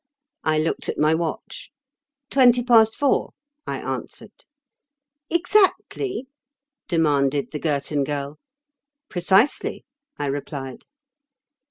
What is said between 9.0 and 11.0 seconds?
"Precisely," I replied.